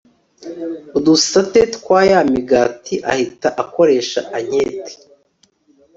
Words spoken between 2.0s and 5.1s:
ya migati Ahita akoresha anketi